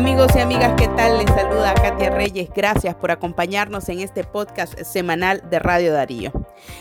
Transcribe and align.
Amigos 0.00 0.32
y 0.34 0.38
amigas, 0.38 0.72
¿qué 0.78 0.88
tal? 0.96 1.18
Les 1.18 1.26
saluda 1.26 1.74
Katia 1.74 2.08
Reyes. 2.08 2.48
Gracias 2.56 2.94
por 2.94 3.10
acompañarnos 3.10 3.86
en 3.90 4.00
este 4.00 4.24
podcast 4.24 4.80
semanal 4.80 5.42
de 5.50 5.58
Radio 5.58 5.92
Darío. 5.92 6.32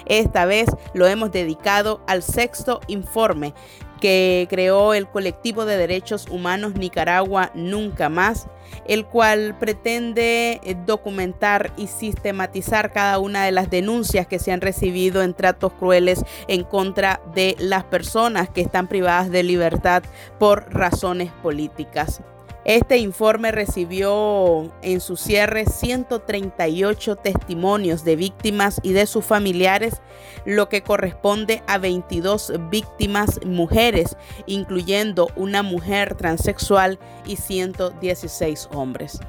Esta 0.05 0.45
vez 0.45 0.69
lo 0.93 1.05
hemos 1.05 1.29
dedicado 1.29 2.01
al 2.07 2.23
sexto 2.23 2.79
informe 2.87 3.53
que 3.99 4.47
creó 4.49 4.93
el 4.93 5.05
colectivo 5.09 5.65
de 5.65 5.75
derechos 5.75 6.27
humanos 6.29 6.75
Nicaragua 6.75 7.51
Nunca 7.55 8.07
Más, 8.07 8.47
el 8.87 9.05
cual 9.05 9.57
pretende 9.59 10.61
eh, 10.63 10.77
documentar 10.85 11.73
y 11.75 11.87
sistematizar 11.87 12.93
cada 12.93 13.19
una 13.19 13.43
de 13.43 13.51
las 13.51 13.69
denuncias 13.69 14.27
que 14.27 14.39
se 14.39 14.53
han 14.53 14.61
recibido 14.61 15.23
en 15.23 15.33
tratos 15.33 15.73
crueles 15.73 16.23
en 16.47 16.63
contra 16.63 17.19
de 17.35 17.57
las 17.59 17.83
personas 17.83 18.47
que 18.47 18.61
están 18.61 18.87
privadas 18.87 19.29
de 19.29 19.43
libertad 19.43 20.03
por 20.39 20.73
razones 20.73 21.33
políticas. 21.43 22.21
Este 22.69 22.99
informe 22.99 23.51
recibió 23.51 24.71
en 24.83 25.01
su 25.01 25.17
cierre 25.17 25.65
138 25.65 27.15
testimonios 27.15 28.03
de 28.03 28.15
víctimas 28.15 28.79
y 28.83 28.93
de 28.93 29.07
sus 29.07 29.25
familiares, 29.25 30.03
lo 30.45 30.69
que 30.69 30.83
corresponde 30.83 31.63
a 31.65 31.79
22 31.79 32.53
víctimas 32.69 33.43
mujeres, 33.43 34.15
incluyendo 34.45 35.29
una 35.35 35.63
mujer 35.63 36.13
transexual 36.13 36.99
y 37.25 37.37
116 37.37 38.69
hombres. 38.71 39.19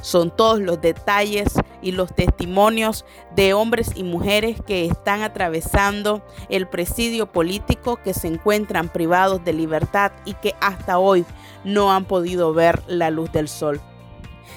Son 0.00 0.34
todos 0.34 0.60
los 0.60 0.80
detalles 0.80 1.54
y 1.82 1.92
los 1.92 2.14
testimonios 2.14 3.04
de 3.34 3.54
hombres 3.54 3.92
y 3.94 4.02
mujeres 4.02 4.60
que 4.66 4.86
están 4.86 5.22
atravesando 5.22 6.22
el 6.48 6.66
presidio 6.66 7.30
político, 7.30 7.96
que 7.96 8.14
se 8.14 8.28
encuentran 8.28 8.88
privados 8.88 9.44
de 9.44 9.52
libertad 9.52 10.12
y 10.24 10.34
que 10.34 10.54
hasta 10.60 10.98
hoy 10.98 11.24
no 11.64 11.92
han 11.92 12.04
podido 12.04 12.52
ver 12.52 12.82
la 12.86 13.10
luz 13.10 13.30
del 13.32 13.48
sol. 13.48 13.80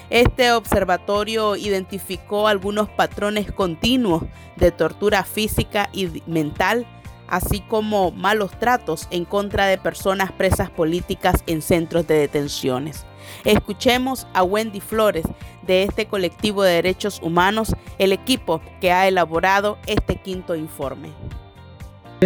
Este 0.09 0.52
observatorio 0.52 1.56
identificó 1.56 2.48
algunos 2.48 2.90
patrones 2.90 3.52
continuos 3.52 4.23
de 4.56 4.72
tortura 4.72 5.23
física 5.23 5.90
y 5.94 6.23
mental, 6.25 6.88
así 7.28 7.62
como 7.62 8.12
malos 8.12 8.52
tratos 8.59 9.08
en 9.12 9.25
contra 9.25 9.68
de 9.68 9.78
personas 9.78 10.31
presas 10.31 10.72
políticas 10.72 11.44
en 11.46 11.62
centros 11.62 12.08
de 12.08 12.16
detenciones. 12.16 13.06
Escuchemos 13.45 14.27
a 14.33 14.44
Wendy 14.44 14.80
Flores 14.80 15.25
de 15.66 15.83
este 15.83 16.08
colectivo 16.08 16.63
de 16.63 16.73
derechos 16.73 17.19
humanos, 17.22 17.75
el 17.97 18.11
equipo 18.11 18.61
que 18.81 18.91
ha 18.91 19.08
elaborado 19.08 19.77
este 19.88 20.16
quinto 20.16 20.55
informe. 20.55 21.09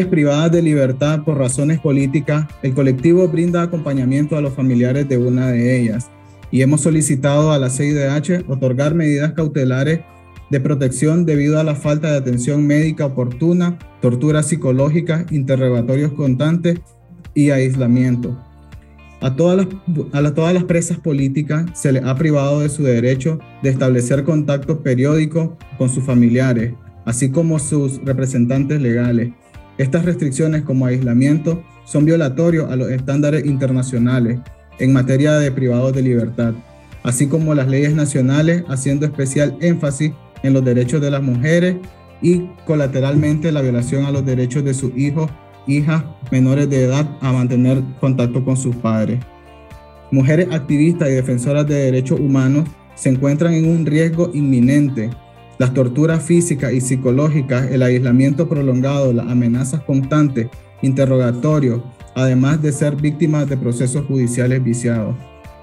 Privadas 0.10 0.52
de 0.52 0.62
libertad 0.62 1.24
por 1.24 1.38
razones 1.38 1.80
políticas, 1.80 2.48
el 2.64 2.74
colectivo 2.74 3.28
brinda 3.28 3.62
acompañamiento 3.62 4.36
a 4.36 4.42
los 4.42 4.54
familiares 4.54 5.08
de 5.08 5.18
una 5.18 5.52
de 5.52 5.80
ellas 5.80 6.10
y 6.50 6.62
hemos 6.62 6.82
solicitado 6.82 7.52
a 7.52 7.60
la 7.60 7.70
CIDH 7.70 8.46
otorgar 8.48 8.96
medidas 8.96 9.34
cautelares 9.34 10.02
de 10.50 10.60
protección 10.60 11.26
debido 11.26 11.60
a 11.60 11.64
la 11.64 11.76
falta 11.76 12.12
de 12.12 12.18
atención 12.18 12.66
médica 12.68 13.08
oportuna, 13.08 13.80
tortura 14.02 14.44
psicológica, 14.44 15.26
interrogatorios 15.32 16.12
constantes 16.14 16.80
y 17.34 17.50
aislamiento. 17.50 18.38
A 19.24 19.38
todas, 19.38 19.56
las, 19.56 19.68
a 20.12 20.34
todas 20.34 20.54
las 20.54 20.66
presas 20.66 21.00
políticas 21.00 21.68
se 21.76 21.94
les 21.94 22.04
ha 22.04 22.14
privado 22.16 22.60
de 22.60 22.68
su 22.68 22.84
derecho 22.84 23.40
de 23.62 23.70
establecer 23.70 24.26
contactos 24.26 24.80
periódicos 24.80 25.52
con 25.78 25.88
sus 25.88 26.04
familiares, 26.04 26.74
así 27.06 27.32
como 27.32 27.58
sus 27.58 28.04
representantes 28.04 28.82
legales. 28.82 29.32
Estas 29.78 30.04
restricciones 30.04 30.64
como 30.64 30.88
aislamiento 30.88 31.64
son 31.86 32.04
violatorios 32.04 32.70
a 32.70 32.76
los 32.76 32.92
estándares 32.92 33.46
internacionales 33.46 34.42
en 34.80 34.92
materia 34.92 35.36
de 35.36 35.54
privados 35.54 35.94
de 35.94 36.02
libertad, 36.02 36.54
así 37.04 37.28
como 37.28 37.56
las 37.56 37.70
leyes 37.70 37.96
nacionales, 37.96 38.66
haciendo 38.68 39.06
especial 39.06 39.56
énfasis 39.62 40.12
en 40.44 40.52
los 40.52 40.66
derechos 40.66 41.00
de 41.00 41.12
las 41.12 41.24
mujeres 41.24 41.78
y 42.22 42.50
colateralmente 42.66 43.54
la 43.54 43.62
violación 43.62 44.04
a 44.04 44.12
los 44.12 44.26
derechos 44.26 44.66
de 44.66 44.74
sus 44.74 44.92
hijos 44.98 45.32
hijas 45.68 46.04
menores 46.32 46.70
de 46.70 46.84
edad 46.84 47.10
a 47.22 47.32
mantener 47.32 47.82
contacto 48.00 48.44
con 48.44 48.58
sus 48.58 48.76
padres. 48.76 49.20
Mujeres 50.12 50.48
activistas 50.52 51.10
y 51.10 51.14
defensoras 51.14 51.68
de 51.68 51.76
derechos 51.76 52.20
humanos 52.20 52.70
se 52.96 53.10
encuentran 53.10 53.54
en 53.54 53.68
un 53.68 53.86
riesgo 53.86 54.30
inminente. 54.34 55.10
Las 55.58 55.74
torturas 55.74 56.24
físicas 56.24 56.74
y 56.74 56.82
psicológicas, 56.82 57.72
el 57.72 57.84
aislamiento 57.84 58.48
prolongado, 58.48 59.14
las 59.14 59.28
amenazas 59.28 59.82
constantes, 59.82 60.48
interrogatorios, 60.82 61.82
además 62.16 62.62
de 62.62 62.72
ser 62.72 62.96
víctimas 62.96 63.50
de 63.50 63.58
procesos 63.58 64.06
judiciales 64.06 64.64
viciados. 64.64 65.16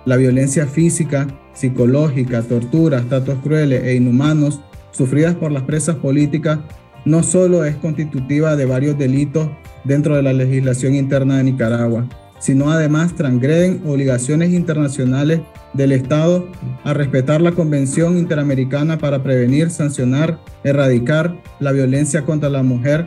La 0.06 0.16
violencia 0.16 0.66
física, 0.66 1.26
psicológica, 1.52 2.42
torturas, 2.42 3.06
tratos 3.08 3.38
crueles 3.42 3.84
e 3.84 3.94
inhumanos 3.94 4.60
sufridas 4.92 5.34
por 5.34 5.52
las 5.52 5.62
presas 5.64 5.96
políticas 5.96 6.58
no 7.04 7.22
solo 7.22 7.64
es 7.64 7.76
constitutiva 7.76 8.56
de 8.56 8.66
varios 8.66 8.98
delitos 8.98 9.48
dentro 9.84 10.16
de 10.16 10.22
la 10.22 10.32
legislación 10.32 10.94
interna 10.94 11.38
de 11.38 11.44
Nicaragua, 11.44 12.06
sino 12.38 12.70
además 12.70 13.14
transgreden 13.14 13.82
obligaciones 13.86 14.52
internacionales 14.52 15.40
del 15.74 15.92
Estado 15.92 16.48
a 16.84 16.94
respetar 16.94 17.40
la 17.40 17.52
Convención 17.52 18.18
Interamericana 18.18 18.98
para 18.98 19.22
prevenir, 19.22 19.70
sancionar, 19.70 20.40
erradicar 20.64 21.36
la 21.60 21.72
violencia 21.72 22.24
contra 22.24 22.48
la 22.48 22.62
mujer, 22.62 23.06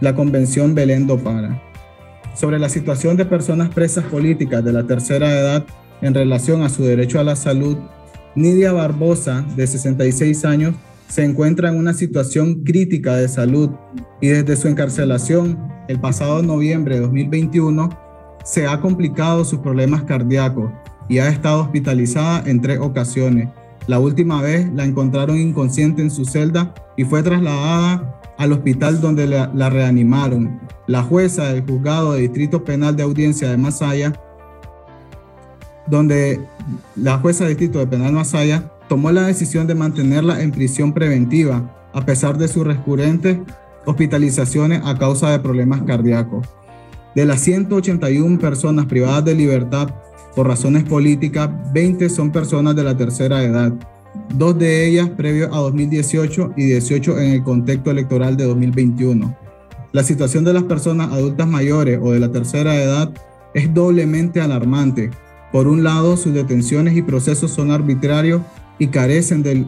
la 0.00 0.14
Convención 0.14 0.74
Belén 0.74 1.06
do 1.06 1.18
Para. 1.18 1.62
Sobre 2.34 2.58
la 2.58 2.68
situación 2.68 3.16
de 3.16 3.24
personas 3.24 3.70
presas 3.70 4.04
políticas 4.04 4.62
de 4.62 4.72
la 4.72 4.86
tercera 4.86 5.32
edad 5.32 5.64
en 6.02 6.12
relación 6.12 6.62
a 6.62 6.68
su 6.68 6.84
derecho 6.84 7.18
a 7.18 7.24
la 7.24 7.34
salud, 7.34 7.78
Nidia 8.34 8.72
Barbosa, 8.72 9.44
de 9.56 9.66
66 9.66 10.44
años, 10.44 10.74
se 11.08 11.24
encuentra 11.24 11.70
en 11.70 11.76
una 11.76 11.94
situación 11.94 12.62
crítica 12.64 13.16
de 13.16 13.28
salud 13.28 13.70
y 14.20 14.28
desde 14.28 14.56
su 14.56 14.68
encarcelación 14.68 15.75
el 15.88 16.00
pasado 16.00 16.42
noviembre 16.42 16.96
de 16.96 17.02
2021 17.02 17.90
se 18.44 18.66
ha 18.66 18.80
complicado 18.80 19.44
sus 19.44 19.58
problemas 19.60 20.02
cardíacos 20.04 20.70
y 21.08 21.18
ha 21.18 21.28
estado 21.28 21.62
hospitalizada 21.62 22.42
en 22.46 22.60
tres 22.60 22.78
ocasiones. 22.80 23.48
La 23.86 23.98
última 23.98 24.42
vez 24.42 24.72
la 24.72 24.84
encontraron 24.84 25.38
inconsciente 25.38 26.02
en 26.02 26.10
su 26.10 26.24
celda 26.24 26.74
y 26.96 27.04
fue 27.04 27.22
trasladada 27.22 28.20
al 28.38 28.52
hospital 28.52 29.00
donde 29.00 29.26
la, 29.26 29.70
reanimaron. 29.70 30.60
La 30.86 31.02
jueza 31.02 31.52
del 31.52 31.64
juzgado 31.64 32.12
de 32.12 32.22
Distrito 32.22 32.64
Penal 32.64 32.96
de 32.96 33.02
Audiencia 33.02 33.48
de 33.48 33.56
Masaya, 33.56 34.12
donde 35.86 36.40
la 36.96 37.18
jueza 37.18 37.44
del 37.44 37.54
Distrito 37.54 37.78
de 37.78 37.86
Penal 37.86 38.12
Masaya 38.12 38.70
tomó 38.88 39.10
la 39.10 39.22
decisión 39.22 39.66
de 39.66 39.74
mantenerla 39.74 40.42
en 40.42 40.52
prisión 40.52 40.92
preventiva 40.92 41.62
a 41.92 42.04
pesar 42.04 42.36
de 42.38 42.48
sus 42.48 42.66
recurrentes 42.66 43.38
hospitalizaciones 43.86 44.82
a 44.84 44.96
causa 44.98 45.30
de 45.30 45.38
problemas 45.40 45.82
cardíacos. 45.82 46.46
De 47.14 47.24
las 47.24 47.40
181 47.40 48.38
personas 48.38 48.86
privadas 48.86 49.24
de 49.24 49.34
libertad 49.34 49.88
por 50.34 50.48
razones 50.48 50.84
políticas, 50.84 51.48
20 51.72 52.10
son 52.10 52.30
personas 52.30 52.76
de 52.76 52.84
la 52.84 52.96
tercera 52.96 53.42
edad, 53.42 53.72
dos 54.34 54.58
de 54.58 54.86
ellas 54.86 55.08
previo 55.08 55.46
a 55.54 55.58
2018 55.58 56.52
y 56.56 56.64
18 56.64 57.18
en 57.20 57.30
el 57.32 57.42
contexto 57.42 57.90
electoral 57.90 58.36
de 58.36 58.44
2021. 58.44 59.34
La 59.92 60.02
situación 60.02 60.44
de 60.44 60.52
las 60.52 60.64
personas 60.64 61.10
adultas 61.10 61.48
mayores 61.48 61.98
o 62.02 62.12
de 62.12 62.20
la 62.20 62.30
tercera 62.30 62.76
edad 62.76 63.10
es 63.54 63.72
doblemente 63.72 64.42
alarmante. 64.42 65.10
Por 65.52 65.68
un 65.68 65.82
lado, 65.82 66.18
sus 66.18 66.34
detenciones 66.34 66.96
y 66.96 67.02
procesos 67.02 67.50
son 67.50 67.70
arbitrarios 67.70 68.42
y 68.78 68.88
carecen 68.88 69.42
de, 69.42 69.64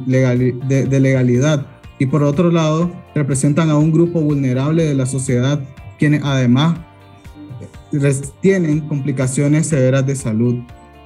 legalidad. 1.01 1.67
Y 1.99 2.07
por 2.07 2.23
otro 2.23 2.51
lado, 2.51 2.91
representan 3.19 3.71
a 3.71 3.77
un 3.77 3.93
grupo 3.93 4.21
vulnerable 4.21 4.85
de 4.85 4.95
la 4.95 5.07
sociedad, 5.07 5.61
quienes 5.99 6.23
además 6.25 6.79
tienen 8.41 8.81
complicaciones 8.81 9.67
severas 9.67 10.07
de 10.07 10.17
salud. 10.17 10.57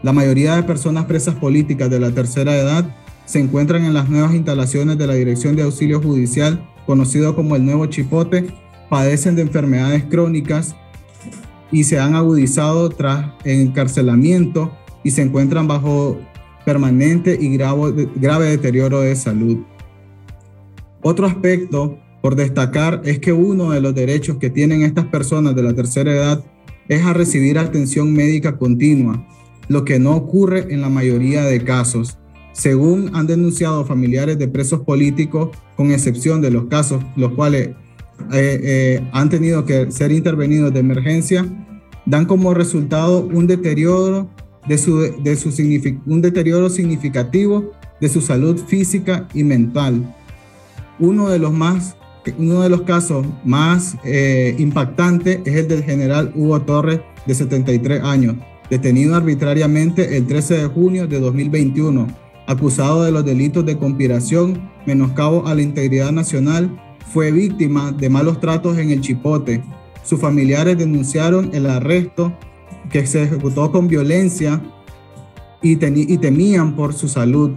La 0.03 0.13
mayoría 0.13 0.57
de 0.57 0.63
personas 0.63 1.07
presas 1.07 1.35
políticas 1.37 1.89
de 1.91 2.01
la 2.01 2.11
tercera 2.11 2.57
edad 2.57 2.85
se 3.25 3.41
encuentran 3.41 3.85
en 3.85 3.95
las 3.95 4.09
nuevas 4.09 4.35
instalaciones 4.35 4.99
de 4.99 5.07
la 5.07 5.15
Dirección 5.15 5.57
de 5.57 5.63
Auxilio 5.63 6.03
Judicial, 6.03 6.69
conocido 6.87 7.35
como 7.35 7.57
el 7.57 7.65
Nuevo 7.65 7.87
Chipote, 7.87 8.47
padecen 8.91 9.37
de 9.37 9.43
enfermedades 9.43 10.05
crónicas 10.05 10.75
y 11.71 11.85
se 11.85 11.99
han 11.99 12.15
agudizado 12.15 12.91
tras 12.91 13.31
encarcelamiento 13.45 14.77
y 15.03 15.13
se 15.13 15.23
encuentran 15.23 15.67
bajo 15.67 16.21
permanente 16.67 17.39
y 17.41 17.57
grave, 17.57 18.51
deterioro 18.51 19.01
de 19.01 19.17
salud. 19.17 19.59
Otro 21.01 21.27
aspecto 21.27 21.99
por 22.23 22.37
destacar 22.37 23.03
es 23.05 23.19
que 23.19 23.33
uno 23.33 23.73
de 23.73 23.81
los 23.81 23.95
derechos 23.95 24.39
que 24.39 24.49
tienen 24.49 24.83
estas 24.83 25.07
personas 25.07 25.55
de 25.55 25.63
la 25.65 25.75
tercera 25.75 26.13
edad 26.13 26.45
es 26.89 27.05
a 27.05 27.13
recibir 27.13 27.59
atención 27.59 28.13
médica 28.13 28.57
continua, 28.57 29.27
lo 29.69 29.85
que 29.85 29.99
no 29.99 30.15
ocurre 30.17 30.73
en 30.73 30.81
la 30.81 30.89
mayoría 30.89 31.43
de 31.43 31.63
casos. 31.65 32.19
Según 32.53 33.11
han 33.15 33.27
denunciado 33.27 33.85
familiares 33.85 34.39
de 34.39 34.47
presos 34.47 34.81
políticos, 34.81 35.51
con 35.77 35.91
excepción 35.91 36.41
de 36.41 36.51
los 36.51 36.67
casos 36.67 37.03
los 37.17 37.33
cuales 37.33 37.71
eh, 38.33 38.61
eh, 38.63 39.09
han 39.13 39.29
tenido 39.29 39.65
que 39.65 39.91
ser 39.91 40.13
intervenidos 40.13 40.73
de 40.73 40.81
emergencia, 40.81 41.45
dan 42.07 42.27
como 42.27 42.55
resultado 42.55 43.21
un 43.21 43.47
deterioro 43.47 44.29
de, 44.69 44.79
su, 44.79 45.01
de 45.01 45.37
su 45.37 45.53
un 46.07 46.23
deterioro 46.23 46.71
significativo 46.71 47.73
de 48.01 48.09
su 48.09 48.21
salud 48.21 48.59
física 48.59 49.27
y 49.35 49.45
mental. 49.45 50.15
Uno 50.99 51.29
de 51.29 51.39
los, 51.39 51.53
más, 51.53 51.97
uno 52.39 52.63
de 52.63 52.69
los 52.69 52.83
casos 52.83 53.27
más 53.45 53.97
eh, 54.05 54.55
impactantes 54.59 55.41
es 55.45 55.57
el 55.57 55.69
del 55.69 55.83
general 55.83 56.33
Hugo 56.35 56.63
Torres, 56.63 57.01
de 57.27 57.35
73 57.35 58.03
años, 58.03 58.37
detenido 58.71 59.15
arbitrariamente 59.15 60.17
el 60.17 60.27
13 60.27 60.59
de 60.59 60.67
junio 60.67 61.07
de 61.07 61.21
2021, 61.21 62.07
acusado 62.47 63.05
de 63.05 63.13
los 63.13 63.25
delitos 63.25 63.65
de 63.65 63.79
conspiración, 63.79 64.71
menoscabo 64.87 65.47
a 65.47 65.55
la 65.55 65.63
integridad 65.63 66.13
nacional, 66.13 66.71
fue 67.13 67.31
víctima 67.31 67.93
de 67.93 68.09
malos 68.09 68.41
tratos 68.41 68.79
en 68.79 68.91
el 68.91 69.01
Chipote. 69.01 69.63
Sus 70.03 70.21
familiares 70.21 70.79
denunciaron 70.79 71.51
el 71.53 71.67
arresto 71.67 72.33
que 72.91 73.07
se 73.07 73.25
ejecutó 73.25 73.71
con 73.71 73.89
violencia 73.89 74.61
y, 75.61 75.73
y 75.73 76.19
temían 76.19 76.75
por 76.75 76.95
su 76.95 77.09
salud. 77.09 77.53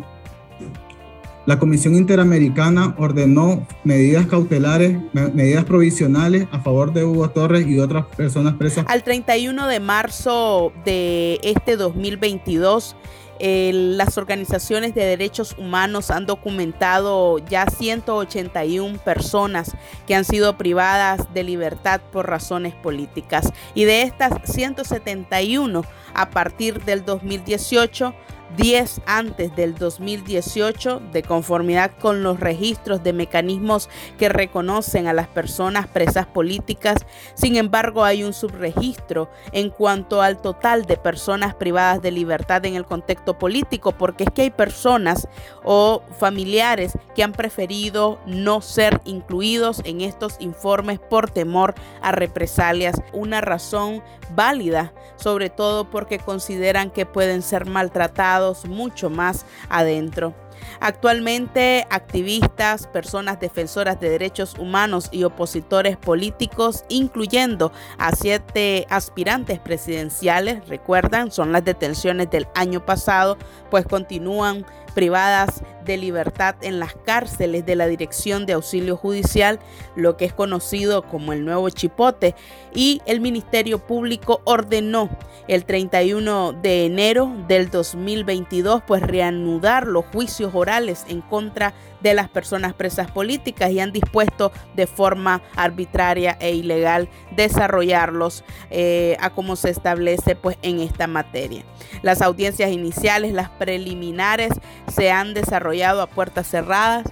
La 1.46 1.60
Comisión 1.60 1.96
Interamericana 1.96 2.96
ordenó 2.98 3.68
medidas 3.84 4.26
cautelares, 4.26 4.98
medidas 5.14 5.64
provisionales 5.66 6.48
a 6.52 6.60
favor 6.60 6.92
de 6.92 7.06
Hugo 7.06 7.30
Torres 7.30 7.68
y 7.68 7.80
otras 7.80 8.06
personas 8.08 8.56
presas. 8.56 8.86
Al 8.88 9.04
31 9.04 9.68
de 9.68 9.80
marzo 9.80 10.74
de 10.86 11.40
este 11.44 11.78
2022, 11.78 12.96
las 13.40 14.18
organizaciones 14.18 14.96
de 14.96 15.06
derechos 15.06 15.56
humanos 15.60 16.10
han 16.10 16.26
documentado 16.26 17.38
ya 17.38 17.68
181 17.68 18.98
personas 19.00 19.76
que 20.08 20.16
han 20.16 20.26
sido 20.26 20.58
privadas 20.58 21.32
de 21.34 21.44
libertad 21.44 22.02
por 22.12 22.28
razones 22.28 22.74
políticas. 22.74 23.54
Y 23.76 23.84
de 23.84 24.02
estas 24.02 24.34
171, 24.46 25.84
a 26.16 26.30
partir 26.32 26.84
del 26.86 27.06
2018, 27.06 28.16
10 28.58 29.02
antes 29.06 29.56
del 29.56 29.76
2018, 29.76 31.02
de 31.12 31.24
conformidad 31.24 31.92
con 32.00 32.24
los 32.24 32.40
registros 32.40 33.04
de 33.04 33.14
mecanismos 33.14 33.90
que 34.18 34.30
reconocen 34.30 35.08
a 35.08 35.14
las 35.14 35.28
personas 35.28 35.88
presas 35.88 36.26
políticas. 36.26 37.06
Sin 37.34 37.56
embargo, 37.58 38.04
hay 38.04 38.24
un 38.24 38.34
subregistro 38.34 39.30
en 39.52 39.70
cuanto 39.70 40.22
al 40.22 40.42
total 40.42 40.86
de 40.86 40.98
personas 40.98 41.56
privadas 41.56 42.02
de 42.02 42.12
libertad 42.12 42.66
en 42.66 42.76
el 42.76 42.86
contexto 42.86 43.38
político, 43.38 43.92
porque 43.92 44.26
es 44.26 44.32
que 44.32 44.44
hay 44.44 44.52
personas 44.52 45.28
o 45.64 46.04
familiares 46.18 46.98
que 47.16 47.24
han 47.24 47.34
preferido 47.34 48.20
no 48.26 48.62
ser 48.62 49.02
incluidos 49.06 49.82
en 49.86 50.02
estos 50.02 50.36
informes 50.40 51.00
por 51.00 51.30
temor 51.30 51.76
a 52.02 52.12
represalias. 52.12 53.02
Una 53.12 53.42
razón 53.42 54.04
válida, 54.34 54.94
sobre 55.18 55.50
todo 55.50 55.90
porque 55.90 56.20
consideran 56.20 56.90
que 56.90 57.06
pueden 57.06 57.42
ser 57.42 57.66
maltratados 57.66 58.35
mucho 58.68 59.10
más 59.10 59.46
adentro. 59.70 60.34
Actualmente, 60.80 61.86
activistas, 61.90 62.88
personas 62.88 63.40
defensoras 63.40 64.00
de 64.00 64.10
derechos 64.10 64.56
humanos 64.58 65.10
y 65.12 65.24
opositores 65.24 65.98
políticos, 65.98 66.84
incluyendo 66.90 67.72
a 67.98 68.12
siete 68.16 68.88
aspirantes 68.90 69.60
presidenciales, 69.60 70.68
recuerdan, 70.68 71.32
son 71.32 71.52
las 71.52 71.64
detenciones 71.64 72.30
del 72.30 72.48
año 72.56 72.86
pasado, 72.86 73.38
pues 73.70 73.86
continúan 73.86 74.66
privadas 74.94 75.62
de 75.86 75.98
libertad 75.98 76.56
en 76.62 76.80
las 76.80 76.96
cárceles 77.06 77.66
de 77.66 77.76
la 77.76 77.88
Dirección 77.88 78.46
de 78.46 78.54
Auxilio 78.54 78.98
Judicial, 78.98 79.60
lo 79.96 80.18
que 80.18 80.26
es 80.26 80.34
conocido 80.34 81.04
como 81.04 81.34
el 81.34 81.46
nuevo 81.46 81.70
Chipote, 81.70 82.36
y 82.74 83.02
el 83.06 83.22
Ministerio 83.22 83.80
Público 83.80 84.42
ordenó 84.44 85.10
el 85.48 85.66
31 85.66 86.54
de 86.54 86.86
enero 86.86 87.34
del 87.48 87.70
2022 87.70 88.84
pues 88.86 89.02
reanudar 89.02 89.88
los 89.88 90.06
juicios 90.06 90.52
orales 90.54 91.06
en 91.08 91.22
contra 91.22 91.74
de 92.02 92.14
las 92.14 92.30
personas 92.30 92.74
presas 92.74 93.10
políticas 93.10 93.72
y 93.72 93.80
han 93.80 93.92
dispuesto 93.92 94.52
de 94.76 94.86
forma 94.86 95.42
arbitraria 95.56 96.38
e 96.40 96.54
ilegal 96.54 97.10
desarrollarlos 97.36 98.44
eh, 98.70 99.18
a 99.20 99.32
como 99.32 99.56
se 99.56 99.70
establece 99.70 100.36
pues 100.36 100.58
en 100.62 100.80
esta 100.80 101.08
materia. 101.08 101.64
Las 102.02 102.22
audiencias 102.22 102.72
iniciales, 102.72 103.34
las 103.34 103.50
preliminares 103.50 104.52
se 104.88 105.10
han 105.12 105.34
desarrollado 105.34 105.75
a 105.84 106.08
puertas 106.08 106.48
cerradas 106.48 107.06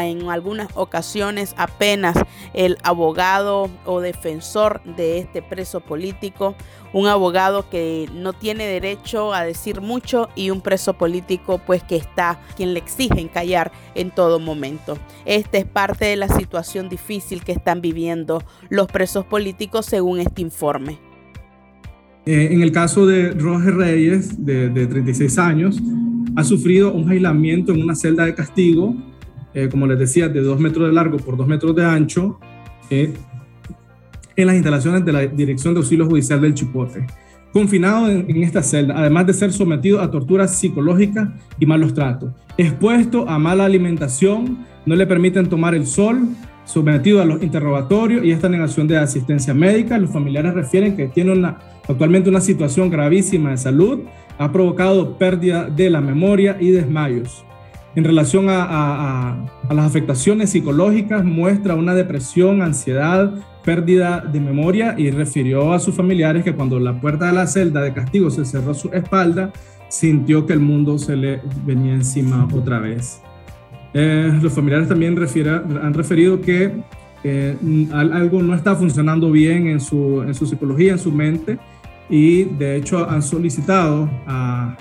en 0.00 0.28
algunas 0.30 0.68
ocasiones 0.74 1.54
apenas 1.56 2.16
el 2.54 2.78
abogado 2.82 3.70
o 3.84 4.00
defensor 4.00 4.82
de 4.84 5.18
este 5.18 5.42
preso 5.42 5.80
político, 5.80 6.54
un 6.92 7.06
abogado 7.06 7.68
que 7.68 8.08
no 8.14 8.32
tiene 8.32 8.66
derecho 8.66 9.34
a 9.34 9.44
decir 9.44 9.80
mucho 9.80 10.28
y 10.34 10.50
un 10.50 10.60
preso 10.60 10.94
político 10.94 11.60
pues 11.66 11.82
que 11.82 11.96
está 11.96 12.40
quien 12.56 12.74
le 12.74 12.80
exigen 12.80 13.28
callar 13.28 13.72
en 13.94 14.10
todo 14.10 14.38
momento. 14.38 14.98
Esta 15.24 15.58
es 15.58 15.64
parte 15.64 16.06
de 16.06 16.16
la 16.16 16.28
situación 16.28 16.88
difícil 16.88 17.44
que 17.44 17.52
están 17.52 17.80
viviendo 17.80 18.42
los 18.68 18.86
presos 18.86 19.24
políticos 19.24 19.86
según 19.86 20.20
este 20.20 20.42
informe. 20.42 20.98
Eh, 22.24 22.48
en 22.52 22.62
el 22.62 22.70
caso 22.70 23.04
de 23.04 23.32
Roger 23.32 23.74
Reyes, 23.74 24.44
de, 24.44 24.68
de 24.68 24.86
36 24.86 25.38
años, 25.38 25.82
ha 26.36 26.44
sufrido 26.44 26.92
un 26.92 27.10
aislamiento 27.10 27.72
en 27.72 27.82
una 27.82 27.94
celda 27.94 28.24
de 28.24 28.34
castigo 28.34 28.96
eh, 29.54 29.68
como 29.68 29.86
les 29.86 29.98
decía, 29.98 30.28
de 30.28 30.40
dos 30.40 30.58
metros 30.58 30.88
de 30.88 30.94
largo 30.94 31.18
por 31.18 31.36
dos 31.36 31.46
metros 31.46 31.76
de 31.76 31.84
ancho, 31.84 32.38
eh, 32.88 33.12
en 34.34 34.46
las 34.46 34.54
instalaciones 34.54 35.04
de 35.04 35.12
la 35.12 35.20
Dirección 35.26 35.74
de 35.74 35.80
Auxilio 35.80 36.06
Judicial 36.06 36.40
del 36.40 36.54
Chipote. 36.54 37.06
Confinado 37.52 38.08
en, 38.08 38.42
esta 38.42 38.62
celda, 38.62 38.94
además 38.96 39.26
de 39.26 39.34
ser 39.34 39.52
sometido 39.52 40.00
a 40.00 40.10
torturas 40.10 40.56
psicológicas 40.56 41.28
y 41.58 41.66
malos 41.66 41.92
tratos. 41.92 42.32
Expuesto 42.56 43.28
a 43.28 43.38
mala 43.38 43.66
alimentación, 43.66 44.64
no 44.86 44.96
le 44.96 45.06
permiten 45.06 45.46
tomar 45.50 45.74
el 45.74 45.86
sol, 45.86 46.28
sometido 46.64 47.20
a 47.20 47.26
los 47.26 47.42
interrogatorios 47.42 48.24
y 48.24 48.30
esta 48.30 48.48
negación 48.48 48.88
de 48.88 48.96
asistencia 48.96 49.52
médica. 49.52 49.98
Los 49.98 50.10
familiares 50.10 50.54
refieren 50.54 50.96
que 50.96 51.08
tiene 51.08 51.32
una, 51.32 51.58
actualmente 51.86 52.30
una 52.30 52.40
situación 52.40 52.88
gravísima 52.88 53.50
de 53.50 53.58
salud, 53.58 54.00
ha 54.38 54.52
provocado 54.52 55.18
pérdida 55.18 55.64
de 55.66 55.90
la 55.90 56.00
memoria 56.00 56.56
y 56.60 56.70
desmayos. 56.70 57.44
En 57.94 58.04
relación 58.04 58.46
a, 58.48 59.36
las 59.70 59.86
afectaciones 59.86 60.50
psicológicas, 60.50 61.24
muestra 61.24 61.74
una 61.74 61.94
depresión, 61.94 62.62
ansiedad, 62.62 63.34
pérdida 63.64 64.20
de 64.20 64.40
memoria 64.40 64.94
y 64.96 65.10
refirió 65.10 65.72
a 65.72 65.78
sus 65.78 65.94
familiares 65.94 66.42
que 66.42 66.54
cuando 66.54 66.80
la 66.80 66.98
puerta 67.00 67.26
de 67.26 67.32
la 67.32 67.46
celda 67.46 67.82
de 67.82 67.92
castigo 67.92 68.30
se 68.30 68.44
cerró 68.44 68.70
a 68.70 68.74
su 68.74 68.88
espalda, 68.88 69.52
sintió 69.88 70.46
que 70.46 70.54
el 70.54 70.60
mundo 70.60 70.98
se 70.98 71.16
le 71.16 71.40
venía 71.66 71.92
encima 71.92 72.48
otra 72.52 72.78
vez. 72.78 73.20
Eh, 73.92 74.38
los 74.40 74.54
familiares 74.54 74.88
también 74.88 75.14
han 75.82 75.92
referido 75.92 76.40
que 76.40 76.72
eh, 77.24 77.56
algo 77.92 78.42
no 78.42 78.54
está 78.54 78.74
funcionando 78.74 79.30
bien 79.30 79.66
en 79.66 79.80
su, 79.80 80.22
en 80.22 80.34
su 80.34 80.46
psicología, 80.46 80.92
en 80.92 80.98
su 80.98 81.12
mente, 81.12 81.58
y 82.12 82.44
de 82.44 82.76
hecho 82.76 83.08
han 83.08 83.22
solicitado 83.22 84.08
a, 84.26 84.76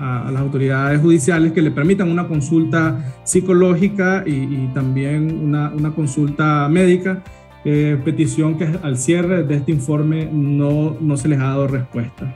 a, 0.00 0.30
las 0.32 0.40
autoridades 0.40 0.98
judiciales 1.02 1.52
que 1.52 1.60
le 1.60 1.70
permitan 1.70 2.10
una 2.10 2.26
consulta 2.26 3.12
psicológica 3.24 4.24
y, 4.26 4.68
también 4.68 5.38
una, 5.38 5.70
una, 5.70 5.90
consulta 5.90 6.66
médica, 6.70 7.22
eh, 7.66 8.00
petición 8.02 8.56
que 8.56 8.66
al 8.82 8.96
cierre 8.96 9.44
de 9.44 9.56
este 9.56 9.70
informe 9.70 10.30
no, 10.32 10.96
no 10.98 11.16
se 11.18 11.28
les 11.28 11.38
ha 11.38 11.48
dado 11.48 11.68
respuesta. 11.68 12.34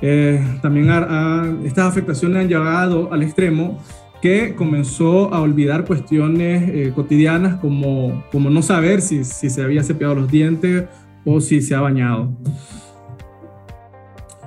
Eh, 0.00 0.42
también 0.62 0.90
estas 1.64 1.84
afectaciones 1.84 2.38
han 2.38 2.48
llegado 2.48 3.12
al 3.12 3.22
extremo 3.22 3.78
que 4.22 4.54
comenzó 4.54 5.32
a 5.32 5.42
olvidar 5.42 5.84
cuestiones 5.84 6.70
eh, 6.70 6.92
cotidianas 6.94 7.56
como, 7.56 8.24
como 8.32 8.48
no 8.48 8.62
saber 8.62 9.02
si, 9.02 9.24
si 9.24 9.50
se 9.50 9.62
había 9.62 9.82
cepillado 9.82 10.14
los 10.14 10.30
dientes 10.30 10.86
o 11.26 11.38
si 11.42 11.60
se 11.60 11.74
ha 11.74 11.80
bañado. 11.80 12.32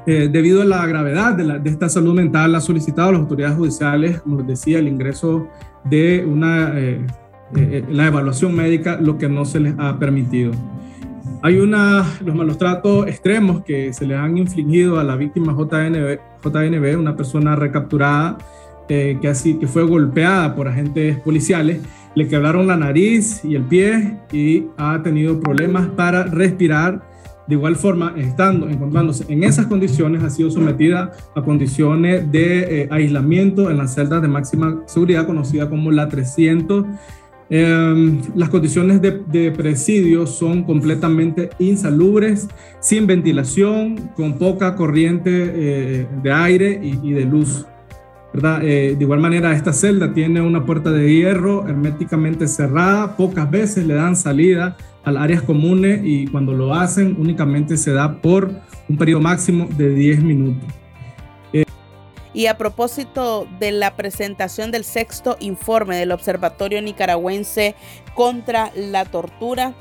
Eh, 0.08 0.30
debido 0.32 0.62
a 0.62 0.66
la 0.66 0.86
gravedad 0.86 1.34
de, 1.34 1.70
esta 1.70 1.90
salud 1.90 2.14
mental, 2.14 2.54
ha 2.54 2.62
solicitado 2.62 3.10
a 3.10 3.12
las 3.14 3.22
autoridades 3.22 3.58
judiciales, 3.58 4.22
como 4.22 4.38
les 4.38 4.48
decía, 4.48 4.78
el 4.78 4.88
ingreso 4.88 5.48
de 5.84 6.24
una, 6.28 6.80
eh, 6.80 7.02
eh, 7.56 7.84
la 7.90 8.08
evaluación 8.08 8.56
médica, 8.56 9.00
lo 9.02 9.18
que 9.18 9.28
no 9.28 9.46
se 9.46 9.60
les 9.60 9.74
ha 9.80 9.98
permitido. 9.98 10.52
Hay 11.42 11.58
una, 11.58 12.06
los 12.24 12.36
malos 12.36 12.58
tratos 12.58 13.08
extremos 13.08 13.64
que 13.64 13.94
se 13.94 14.06
le 14.06 14.16
han 14.16 14.38
infligido 14.38 15.00
a 15.00 15.04
la 15.04 15.16
víctima 15.16 15.54
JNB, 15.54 16.20
JNB 16.44 17.00
una 17.00 17.16
persona 17.16 17.56
recapturada 17.56 18.38
que, 18.88 19.20
así, 19.28 19.56
que 19.56 19.68
fue 19.68 19.84
golpeada 19.84 20.56
por 20.56 20.68
agentes 20.68 21.20
policiales, 21.20 21.82
le 22.14 22.28
quebraron 22.28 22.68
la 22.68 22.78
nariz 22.78 23.44
y 23.44 23.56
el 23.56 23.64
pie 23.64 24.20
y 24.32 24.68
ha 24.78 25.02
tenido 25.02 25.40
problemas 25.40 25.88
para 25.88 26.24
respirar 26.24 27.02
de 27.48 27.56
igual 27.56 27.76
forma, 27.76 28.14
estando, 28.18 28.70
encontrándose 28.70 29.26
en 29.32 29.44
esas 29.44 29.68
condiciones, 29.68 30.24
ha 30.24 30.30
sido 30.30 30.50
sometida 30.50 31.12
a 31.36 31.42
condiciones 31.42 32.32
de 32.32 32.82
eh, 32.82 32.88
aislamiento 32.92 33.70
en 33.70 33.78
las 33.78 33.94
celdas 33.94 34.22
de 34.22 34.28
máxima 34.28 34.82
seguridad 34.88 35.28
conocida 35.28 35.70
como 35.70 35.92
la 35.92 36.10
300 36.10 36.86
Em, 37.50 38.22
las 38.34 38.50
condiciones 38.50 39.02
de, 39.02 39.52
presidio 39.52 40.26
son 40.26 40.64
completamente 40.64 41.52
insalubres, 41.60 42.48
sin 42.80 43.06
ventilación, 43.06 44.10
con 44.16 44.38
poca 44.40 44.76
corriente 44.76 45.30
eh, 45.32 46.08
de 46.24 46.32
aire 46.32 46.80
y, 46.82 47.12
de 47.12 47.26
luz. 47.26 47.66
Eh, 48.62 48.96
de 48.98 49.04
igual 49.04 49.20
manera, 49.20 49.54
esta 49.54 49.72
celda 49.72 50.14
tiene 50.14 50.42
una 50.42 50.66
puerta 50.66 50.92
de 50.92 51.14
hierro 51.14 51.68
herméticamente 51.68 52.48
cerrada, 52.48 53.16
pocas 53.16 53.50
veces 53.50 53.86
le 53.86 53.94
dan 53.94 54.16
salida 54.16 54.76
a 55.04 55.12
las 55.12 55.24
áreas 55.24 55.42
comunes 55.44 56.02
y 56.04 56.28
cuando 56.28 56.54
lo 56.54 56.74
hacen 56.74 57.16
únicamente 57.20 57.78
se 57.78 57.92
da 57.92 58.22
por 58.22 58.52
un 58.90 58.98
periodo 58.98 59.22
máximo 59.22 59.68
de 59.78 59.90
10 59.90 60.24
minutos. 60.24 60.74
Y 62.34 62.48
a 62.48 62.58
propósito 62.58 63.48
de 63.60 63.72
la 63.72 63.96
presentación 63.96 64.70
del 64.70 64.84
sexto 64.84 65.38
informe 65.40 65.96
del 65.96 66.12
Observatorio 66.12 66.82
Nicaragüense 66.82 67.76
contra 68.14 68.72
la 68.76 69.06
Tortura, 69.06 69.74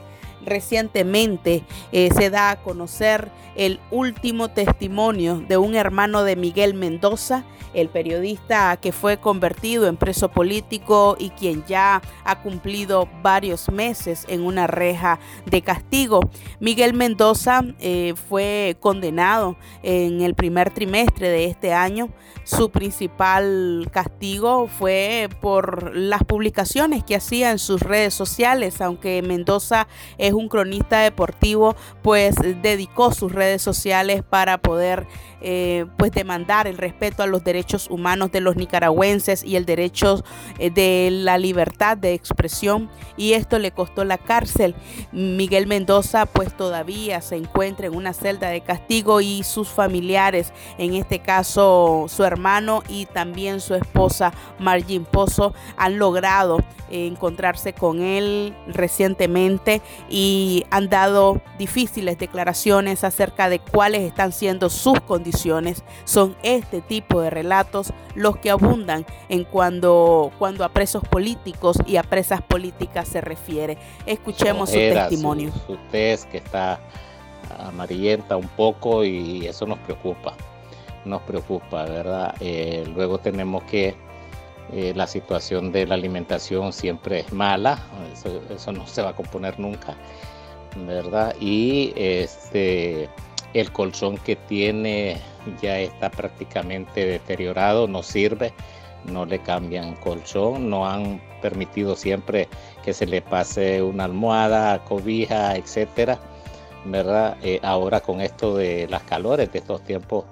recientemente 0.44 1.64
eh, 1.92 2.10
se 2.14 2.30
da 2.30 2.50
a 2.50 2.62
conocer 2.62 3.30
el 3.56 3.80
último 3.90 4.48
testimonio 4.48 5.42
de 5.46 5.56
un 5.56 5.76
hermano 5.76 6.24
de 6.24 6.36
Miguel 6.36 6.74
Mendoza, 6.74 7.44
el 7.72 7.88
periodista 7.88 8.76
que 8.76 8.92
fue 8.92 9.18
convertido 9.18 9.88
en 9.88 9.96
preso 9.96 10.28
político 10.28 11.16
y 11.18 11.30
quien 11.30 11.64
ya 11.66 12.02
ha 12.24 12.42
cumplido 12.42 13.08
varios 13.22 13.68
meses 13.70 14.24
en 14.28 14.44
una 14.44 14.66
reja 14.66 15.18
de 15.46 15.62
castigo. 15.62 16.20
Miguel 16.60 16.94
Mendoza 16.94 17.62
eh, 17.80 18.14
fue 18.28 18.76
condenado 18.80 19.56
en 19.82 20.22
el 20.22 20.34
primer 20.34 20.70
trimestre 20.70 21.28
de 21.28 21.46
este 21.46 21.72
año. 21.72 22.10
Su 22.44 22.70
principal 22.70 23.88
castigo 23.90 24.68
fue 24.68 25.28
por 25.40 25.96
las 25.96 26.22
publicaciones 26.24 27.02
que 27.02 27.16
hacía 27.16 27.50
en 27.50 27.58
sus 27.58 27.80
redes 27.80 28.14
sociales, 28.14 28.80
aunque 28.80 29.22
Mendoza 29.22 29.88
es 30.26 30.32
un 30.32 30.48
cronista 30.48 31.00
deportivo, 31.00 31.76
pues 32.02 32.34
dedicó 32.62 33.12
sus 33.12 33.32
redes 33.32 33.62
sociales 33.62 34.22
para 34.22 34.58
poder 34.58 35.06
eh, 35.46 35.84
pues 35.98 36.10
demandar 36.10 36.66
el 36.66 36.78
respeto 36.78 37.22
a 37.22 37.26
los 37.26 37.44
derechos 37.44 37.90
humanos 37.90 38.32
de 38.32 38.40
los 38.40 38.56
nicaragüenses 38.56 39.44
y 39.44 39.56
el 39.56 39.66
derecho 39.66 40.24
eh, 40.58 40.70
de 40.70 41.10
la 41.10 41.36
libertad 41.36 41.98
de 41.98 42.14
expresión 42.14 42.88
y 43.18 43.34
esto 43.34 43.58
le 43.58 43.70
costó 43.70 44.04
la 44.04 44.16
cárcel. 44.16 44.74
Miguel 45.12 45.66
Mendoza 45.66 46.24
pues 46.24 46.56
todavía 46.56 47.20
se 47.20 47.36
encuentra 47.36 47.88
en 47.88 47.94
una 47.94 48.14
celda 48.14 48.48
de 48.48 48.62
castigo 48.62 49.20
y 49.20 49.42
sus 49.42 49.68
familiares, 49.68 50.50
en 50.78 50.94
este 50.94 51.18
caso 51.18 52.06
su 52.08 52.24
hermano 52.24 52.82
y 52.88 53.04
también 53.04 53.60
su 53.60 53.74
esposa 53.74 54.32
Margin 54.58 55.04
Pozo, 55.04 55.52
han 55.76 55.98
logrado 55.98 56.58
encontrarse 56.90 57.72
con 57.72 58.00
él 58.00 58.54
recientemente 58.66 59.82
y 60.14 60.64
han 60.70 60.88
dado 60.88 61.42
difíciles 61.58 62.18
declaraciones 62.18 63.02
acerca 63.02 63.48
de 63.48 63.58
cuáles 63.58 64.02
están 64.02 64.30
siendo 64.30 64.70
sus 64.70 65.00
condiciones 65.00 65.82
son 66.04 66.36
este 66.44 66.80
tipo 66.80 67.20
de 67.20 67.30
relatos 67.30 67.92
los 68.14 68.36
que 68.36 68.50
abundan 68.50 69.04
en 69.28 69.42
cuando, 69.42 70.30
cuando 70.38 70.64
a 70.64 70.68
presos 70.68 71.02
políticos 71.02 71.78
y 71.84 71.96
a 71.96 72.04
presas 72.04 72.42
políticas 72.42 73.08
se 73.08 73.22
refiere. 73.22 73.76
Escuchemos 74.06 74.70
su 74.70 74.76
testimonio. 74.76 75.50
Su, 75.66 75.76
test 75.90 76.30
que 76.30 76.38
está 76.38 76.78
amarillenta 77.58 78.36
un 78.36 78.46
poco 78.46 79.04
y 79.04 79.44
eso 79.48 79.66
nos 79.66 79.80
preocupa, 79.80 80.36
nos 81.04 81.22
preocupa, 81.22 81.86
¿verdad? 81.86 82.36
Eh, 82.38 82.84
luego 82.94 83.18
tenemos 83.18 83.64
que 83.64 83.96
eh, 84.76 84.92
la 84.92 85.06
situación 85.06 85.70
de 85.70 85.86
la 85.86 85.94
alimentación 85.94 86.72
siempre 86.72 87.20
es 87.20 87.32
mala, 87.32 87.78
eso, 88.52 88.72
no 88.72 88.88
se 88.88 89.02
va 89.02 89.10
a 89.10 89.14
componer 89.14 89.60
nunca, 89.60 89.94
¿verdad? 90.84 91.32
Y 91.38 91.92
este 91.94 93.08
el 93.52 93.70
colchón 93.70 94.18
que 94.18 94.34
tiene 94.34 95.16
ya 95.62 95.78
está 95.78 96.10
prácticamente 96.10 97.06
deteriorado, 97.06 97.86
no 97.86 98.02
sirve, 98.02 98.52
no 99.04 99.24
le 99.24 99.38
cambian 99.38 99.94
colchón, 99.94 100.68
no 100.68 100.88
han 100.88 101.22
permitido 101.40 101.94
siempre 101.94 102.48
que 102.84 102.92
se 102.92 103.06
le 103.06 103.22
pase 103.22 103.80
una 103.80 104.06
almohada, 104.06 104.82
cobija, 104.82 105.54
etcétera, 105.54 106.18
¿verdad? 106.84 107.36
Eh, 107.44 107.60
ahora 107.62 108.00
con 108.00 108.20
esto 108.20 108.56
de 108.56 108.88
las 108.88 109.04
calores 109.04 109.52
de 109.52 109.60
estos 109.60 109.84
tiempos 109.84 110.24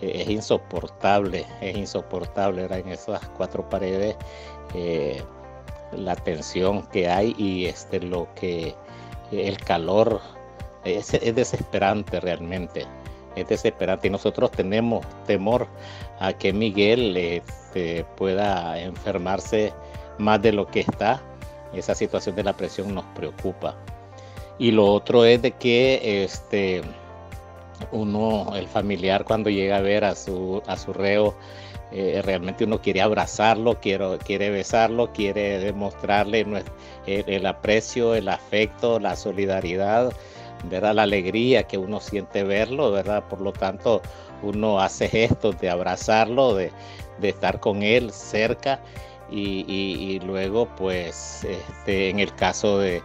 es 0.00 0.28
insoportable, 0.28 1.46
es 1.60 1.76
insoportable, 1.76 2.62
¿verdad? 2.62 2.78
En 2.80 2.88
esas 2.88 3.20
cuatro 3.36 3.68
paredes 3.68 4.16
eh, 4.74 5.22
la 5.92 6.14
tensión 6.16 6.82
que 6.88 7.08
hay 7.08 7.34
y 7.36 7.66
este 7.66 8.00
lo 8.00 8.28
que 8.34 8.74
el 9.32 9.58
calor 9.58 10.20
es, 10.84 11.12
desesperante 11.34 12.20
realmente, 12.20 12.86
es 13.36 13.48
desesperante 13.48 14.08
y 14.08 14.10
nosotros 14.10 14.50
tenemos 14.50 15.04
temor 15.26 15.66
a 16.18 16.32
que 16.32 16.52
Miguel 16.52 17.16
este, 17.16 18.04
pueda 18.16 18.80
enfermarse 18.80 19.72
más 20.18 20.40
de 20.42 20.52
lo 20.52 20.66
que 20.66 20.80
está. 20.80 21.22
Esa 21.72 21.94
situación 21.94 22.34
de 22.34 22.44
la 22.44 22.52
presión 22.52 22.94
nos 22.94 23.04
preocupa. 23.14 23.76
Y 24.58 24.72
lo 24.72 24.92
otro 24.92 25.24
es 25.24 25.40
de 25.40 25.52
que 25.52 26.24
este, 26.24 26.82
uno, 27.92 28.52
el 28.54 28.66
familiar, 28.66 29.24
cuando 29.24 29.50
llega 29.50 29.76
a 29.76 29.80
ver 29.80 30.04
a 30.04 30.14
su, 30.14 30.62
a 30.66 30.76
su 30.76 30.92
reo, 30.92 31.34
eh, 31.92 32.22
realmente 32.24 32.64
uno 32.64 32.80
quiere 32.80 33.00
abrazarlo, 33.00 33.80
quiere, 33.80 34.18
quiere 34.18 34.50
besarlo, 34.50 35.12
quiere 35.12 35.58
demostrarle 35.58 36.46
el 37.06 37.46
aprecio, 37.46 38.14
el 38.14 38.28
afecto, 38.28 39.00
la 39.00 39.16
solidaridad 39.16 40.12
¿verdad? 40.64 40.94
La 40.94 41.02
alegría 41.02 41.64
que 41.64 41.78
uno 41.78 42.00
siente 42.00 42.44
verlo, 42.44 42.90
¿verdad? 42.90 43.24
Por 43.28 43.40
lo 43.40 43.52
tanto, 43.52 44.02
uno 44.42 44.80
hace 44.80 45.08
gestos 45.08 45.58
de 45.60 45.70
abrazarlo, 45.70 46.54
de, 46.54 46.72
estar 47.22 47.60
con 47.60 47.82
él 47.82 48.12
cerca 48.12 48.80
y, 49.30 50.20
luego, 50.24 50.66
pues, 50.76 51.44
este, 51.44 52.10
en 52.10 52.18
el 52.18 52.34
caso 52.34 52.78
de, 52.78 53.02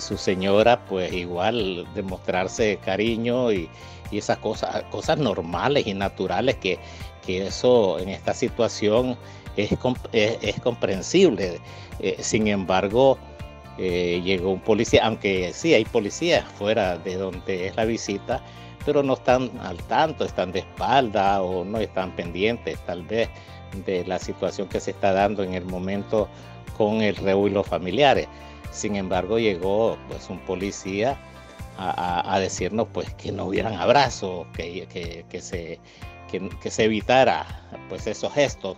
su 0.00 0.16
señora, 0.16 0.84
pues 0.86 1.12
igual 1.12 1.86
demostrarse 1.94 2.78
cariño 2.84 3.52
y, 3.52 3.68
esas 4.12 4.38
cosas, 4.38 4.84
cosas 4.90 5.18
normales 5.18 5.86
y 5.86 5.94
naturales 5.94 6.56
que, 6.56 6.78
eso 7.26 7.98
en 7.98 8.10
esta 8.10 8.34
situación 8.34 9.16
es, 9.56 9.70
es, 10.12 10.60
comprensible. 10.60 11.58
Eh, 12.00 12.16
sin 12.20 12.48
embargo, 12.48 13.16
eh, 13.78 14.20
llegó 14.22 14.50
un 14.50 14.60
policía, 14.60 15.06
aunque 15.06 15.52
sí 15.54 15.72
hay 15.72 15.86
policías 15.86 16.44
fuera 16.44 16.98
de 16.98 17.16
donde 17.16 17.68
es 17.68 17.76
la 17.76 17.86
visita, 17.86 18.42
pero 18.84 19.02
no 19.02 19.14
están 19.14 19.50
al 19.62 19.78
tanto, 19.84 20.24
están 20.24 20.52
de 20.52 20.60
espalda 20.60 21.42
o 21.42 21.64
no 21.64 21.78
están 21.78 22.14
pendientes 22.14 22.78
tal 22.86 23.02
vez 23.04 23.28
de 23.86 24.04
la 24.04 24.18
situación 24.18 24.68
que 24.68 24.78
se 24.78 24.92
está 24.92 25.12
dando 25.12 25.42
en 25.42 25.54
el 25.54 25.64
momento 25.64 26.28
con 26.76 27.02
el 27.02 27.16
reo 27.16 27.46
y 27.48 27.50
los 27.50 27.66
familiares. 27.66 28.28
Sin 28.70 28.96
embargo, 28.96 29.38
llegó 29.38 29.96
pues 30.08 30.28
un 30.28 30.38
policía 30.40 31.18
a, 31.76 32.38
decirnos 32.40 32.88
pues 32.92 33.12
que 33.14 33.32
no 33.32 33.46
hubieran 33.46 33.74
abrazos, 33.74 34.46
que, 34.54 34.86
que, 35.28 35.40
se, 35.40 35.80
que, 36.30 36.70
se 36.70 36.84
evitara 36.84 37.46
pues 37.88 38.06
esos 38.06 38.32
gestos 38.32 38.76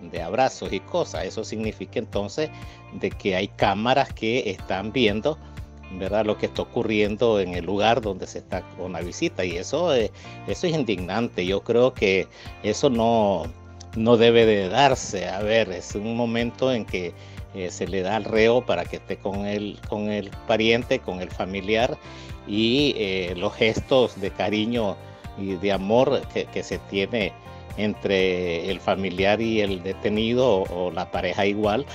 de 0.00 0.22
abrazos 0.22 0.72
y 0.72 0.80
cosas. 0.80 1.24
Eso 1.24 1.44
significa 1.44 1.98
entonces 1.98 2.50
de 2.92 3.10
que 3.10 3.36
hay 3.36 3.48
cámaras 3.48 4.12
que 4.12 4.50
están 4.50 4.92
viendo 4.92 5.38
¿verdad? 5.92 6.26
lo 6.26 6.36
que 6.38 6.46
está 6.46 6.62
ocurriendo 6.62 7.40
en 7.40 7.54
el 7.54 7.64
lugar 7.64 8.00
donde 8.00 8.26
se 8.26 8.38
está 8.38 8.62
con 8.76 8.92
la 8.92 9.00
visita 9.00 9.44
y 9.44 9.56
eso 9.56 9.92
es, 9.92 10.10
eso 10.46 10.66
es 10.66 10.74
indignante. 10.74 11.46
Yo 11.46 11.62
creo 11.62 11.94
que 11.94 12.28
eso 12.62 12.90
no, 12.90 13.44
no 13.96 14.16
debe 14.16 14.46
de 14.46 14.68
darse. 14.68 15.28
A 15.28 15.40
ver, 15.40 15.70
es 15.70 15.94
un 15.94 16.16
momento 16.16 16.72
en 16.72 16.84
que 16.84 17.14
eh, 17.54 17.70
se 17.70 17.86
le 17.86 18.02
da 18.02 18.16
al 18.16 18.24
reo 18.24 18.66
para 18.66 18.84
que 18.84 18.96
esté 18.96 19.16
con 19.16 19.46
el, 19.46 19.78
con 19.88 20.10
el 20.10 20.30
pariente, 20.48 20.98
con 20.98 21.20
el 21.20 21.30
familiar 21.30 21.96
y 22.48 22.94
eh, 22.96 23.34
los 23.36 23.54
gestos 23.54 24.20
de 24.20 24.32
cariño 24.32 24.96
y 25.38 25.54
de 25.54 25.72
amor 25.72 26.20
que, 26.32 26.46
que 26.46 26.64
se 26.64 26.78
tiene 26.90 27.32
entre 27.76 28.70
el 28.70 28.80
familiar 28.80 29.40
y 29.40 29.60
el 29.60 29.82
detenido 29.84 30.62
o, 30.62 30.90
la 30.90 31.10
pareja 31.10 31.46
igual, 31.46 31.86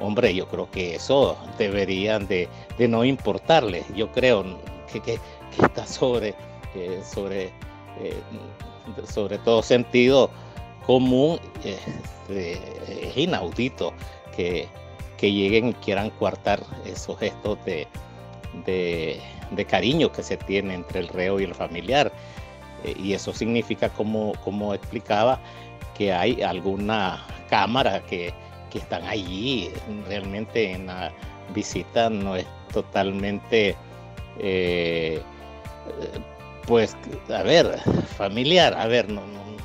hombre, 0.00 0.34
yo 0.34 0.46
creo 0.48 0.70
que 0.70 0.96
eso 0.96 1.36
deberían 1.56 2.26
de, 2.26 2.48
no 2.78 3.04
importarles. 3.04 3.84
Yo 3.94 4.12
creo 4.12 4.44
que, 4.92 5.18
está 5.62 5.86
sobre, 5.86 6.34
eh, 6.74 7.00
sobre, 7.02 7.50
sobre 9.10 9.38
todo 9.38 9.62
sentido 9.62 10.30
común, 10.86 11.38
es 11.64 13.16
inaudito 13.16 13.94
que, 14.36 14.68
lleguen 15.20 15.68
y 15.68 15.74
quieran 15.74 16.10
coartar 16.10 16.60
esos 16.84 17.18
gestos 17.18 17.58
de, 17.64 17.86
de, 18.64 19.20
de 19.50 19.64
cariño 19.64 20.12
que 20.12 20.22
se 20.22 20.36
tiene 20.36 20.74
entre 20.74 21.00
el 21.00 21.08
reo 21.08 21.40
y 21.40 21.44
el 21.44 21.54
familiar. 21.54 22.12
Eh, 22.84 22.94
y 22.98 23.12
eso 23.14 23.32
significa, 23.32 23.88
como, 23.88 24.32
como 24.44 24.74
explicaba, 24.74 25.40
que 25.96 26.12
hay 26.12 26.42
alguna 26.42 27.24
cámara 27.48 28.04
que, 28.04 28.34
que 28.70 28.78
están 28.78 29.04
allí 29.04 29.70
realmente 30.06 30.72
en 30.72 30.86
la, 30.86 31.12
visita 31.54 32.10
no 32.10 32.36
es 32.36 32.46
totalmente, 32.72 33.76
eh, 34.38 35.20
pues, 36.66 36.96
a 37.32 37.42
ver, 37.42 37.78
familiar, 38.16 38.74
a 38.74 38.86
ver, 38.86 39.08
no, 39.08 39.22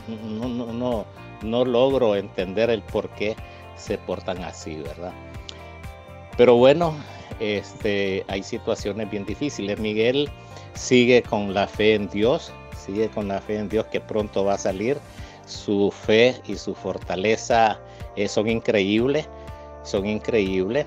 no, 0.07 0.47
no, 0.47 0.73
no, 0.73 1.05
no 1.41 1.65
logro 1.65 2.15
entender 2.15 2.69
el 2.69 2.81
por 2.83 3.09
qué 3.09 3.35
se 3.75 3.97
portan 3.97 4.43
así, 4.43 4.75
¿verdad? 4.75 5.13
Pero 6.37 6.55
bueno, 6.55 6.95
este, 7.39 8.23
hay 8.27 8.43
situaciones 8.43 9.09
bien 9.09 9.25
difíciles. 9.25 9.79
Miguel 9.79 10.29
sigue 10.73 11.21
con 11.23 11.53
la 11.53 11.67
fe 11.67 11.95
en 11.95 12.07
Dios, 12.09 12.51
sigue 12.77 13.09
con 13.09 13.27
la 13.27 13.41
fe 13.41 13.57
en 13.57 13.69
Dios 13.69 13.85
que 13.87 13.99
pronto 13.99 14.45
va 14.45 14.53
a 14.53 14.57
salir. 14.57 14.97
Su 15.45 15.91
fe 15.91 16.35
y 16.47 16.55
su 16.55 16.75
fortaleza 16.75 17.79
eh, 18.15 18.27
son 18.27 18.47
increíbles, 18.47 19.27
son 19.83 20.05
increíbles. 20.05 20.85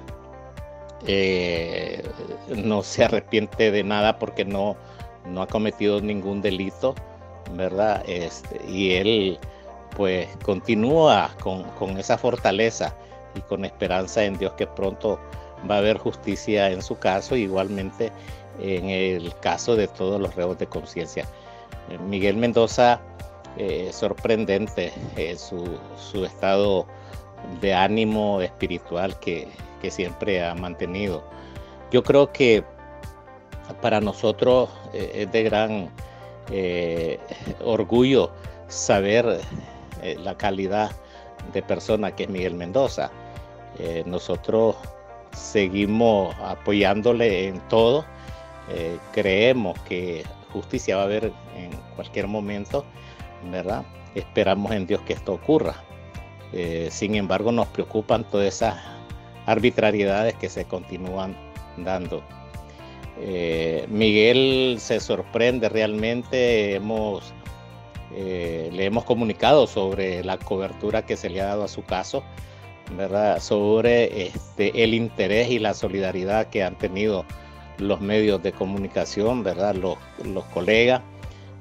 Eh, 1.07 2.03
no 2.49 2.83
se 2.83 3.05
arrepiente 3.05 3.71
de 3.71 3.85
nada 3.85 4.19
porque 4.19 4.45
no, 4.45 4.77
no 5.27 5.43
ha 5.43 5.47
cometido 5.47 6.01
ningún 6.01 6.41
delito, 6.41 6.95
¿verdad? 7.53 8.03
Este, 8.07 8.61
y 8.67 8.93
él 8.93 9.39
pues 9.97 10.29
continúa 10.43 11.31
con, 11.41 11.65
con 11.73 11.99
esa 11.99 12.17
fortaleza 12.17 12.97
y 13.35 13.41
con 13.43 13.65
esperanza 13.65 14.25
en 14.25 14.39
Dios 14.39 14.53
que 14.55 14.67
pronto 14.67 15.19
va 15.69 15.77
a 15.77 15.79
haber 15.79 15.99
justicia 15.99 16.71
en 16.71 16.83
su 16.83 16.99
caso, 16.99 17.37
igualmente 17.37 18.13
en 18.61 18.89
el 18.89 19.35
caso 19.41 19.77
de 19.77 19.89
todos 19.89 20.21
los 20.21 20.35
reos 20.35 20.59
de 20.59 20.67
conciencia. 20.67 21.27
Eh, 21.91 21.99
Miguel 21.99 22.37
Mendoza, 22.37 23.01
eh, 23.57 23.91
sorprendente 23.93 24.93
eh, 25.17 25.37
su, 25.37 25.79
su, 25.97 26.25
estado 26.25 26.87
de 27.61 27.75
ánimo 27.75 28.41
espiritual 28.41 29.19
que, 29.21 29.49
que, 29.81 29.91
siempre 29.91 30.45
ha 30.45 30.55
mantenido. 30.55 31.23
Yo 31.91 32.03
creo 32.03 32.33
que 32.33 32.65
para 33.81 34.01
nosotros 34.01 34.71
es 34.93 35.31
de 35.31 35.43
gran 35.43 35.91
orgullo 37.65 38.31
saber 38.69 39.41
la 40.03 40.37
calidad 40.37 40.91
de 41.53 41.63
persona 41.63 42.15
que 42.15 42.25
es 42.25 42.29
Miguel 42.29 42.55
Mendoza. 42.55 43.11
Nosotros 44.07 44.77
seguimos 45.35 46.35
apoyándole 46.41 47.49
en 47.49 47.61
todo. 47.69 48.05
Eh, 48.71 48.99
creemos 49.13 49.79
que 49.81 50.25
justicia 50.53 50.97
va 50.97 51.03
a 51.03 51.05
haber 51.07 51.33
en 51.57 51.71
cualquier 51.97 52.27
momento, 52.29 52.85
¿verdad? 53.51 53.85
Esperamos 54.15 54.73
en 54.73 54.87
Dios 54.87 55.01
que 55.03 55.13
esto 55.13 55.35
ocurra. 55.35 55.83
Eh, 56.53 56.89
sin 56.91 57.15
embargo, 57.17 57.51
nos 57.53 57.67
preocupan 57.69 58.25
todas 58.25 58.47
esas 58.47 58.77
arbitrariedades 59.47 60.35
que 60.35 60.49
se 60.49 60.65
continúan 60.65 61.37
dando. 61.77 62.23
Eh, 63.21 63.87
Miguel 63.89 64.77
se 64.79 65.01
sorprende 65.01 65.69
realmente, 65.69 66.81
le 68.17 68.85
hemos 68.85 69.05
comunicado 69.05 69.67
sobre 69.67 70.23
la 70.25 70.39
cobertura 70.39 71.05
que 71.05 71.17
se 71.17 71.29
le 71.29 71.41
ha 71.41 71.47
dado 71.47 71.65
a 71.65 71.69
su 71.69 71.83
caso 71.85 72.23
sobre 73.41 74.27
este, 74.27 74.85
el 74.85 74.95
interés 74.95 75.51
y 75.51 75.59
la 75.59 75.75
solidaridad 75.75 76.49
que 76.49 76.63
han 76.63 76.77
tenido 76.77 77.25
los 77.79 78.01
medios 78.01 78.43
de 78.43 78.53
comunicación, 78.53 79.45
los, 79.45 80.45
colegas, 80.53 81.03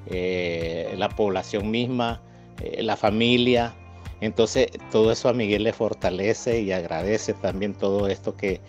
eh, 0.06 0.94
la 0.96 1.08
población 1.08 1.70
misma, 1.70 2.20
eh, 2.60 2.82
la 2.82 2.96
familia. 2.96 3.74
Entonces, 4.20 4.68
todo 4.92 5.10
eso 5.10 5.28
a 5.28 5.32
Miguel 5.32 5.64
le 5.64 5.72
fortalece 5.72 6.60
y 6.60 6.72
agradece 6.72 7.34
también 7.34 7.74
todo 7.74 8.06
esto 8.08 8.36
que, 8.36 8.60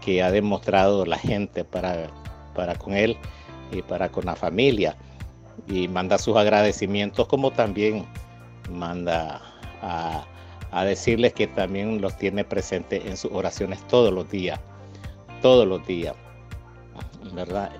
que 0.00 0.22
ha 0.22 0.30
demostrado 0.30 1.04
la 1.04 1.18
gente 1.18 1.64
para, 1.64 2.08
para 2.54 2.76
con 2.76 2.94
él 2.94 3.16
y 3.72 3.82
para 3.82 4.08
con 4.08 4.24
la 4.24 4.36
familia. 4.36 4.96
Y 5.68 5.88
manda 5.88 6.18
sus 6.18 6.36
agradecimientos 6.36 7.26
como 7.28 7.50
también 7.50 8.06
manda 8.70 9.42
a, 9.82 10.24
a 10.70 10.84
decirles 10.84 11.32
que 11.32 11.46
también 11.46 12.00
los 12.00 12.16
tiene 12.16 12.44
presentes 12.44 13.04
en 13.06 13.16
sus 13.16 13.32
oraciones 13.32 13.86
todos 13.88 14.12
los 14.12 14.30
días, 14.30 14.60
todos 15.42 15.66
los 15.66 15.86
días, 15.86 16.14
¿verdad? 17.32 17.70